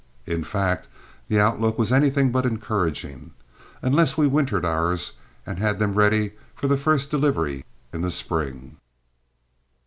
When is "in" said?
0.25-0.43, 7.93-8.01